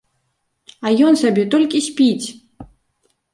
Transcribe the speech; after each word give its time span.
А 0.87 0.93
ён 1.07 1.13
сабе 1.23 1.43
толькі 1.57 1.83
спіць! 1.89 2.27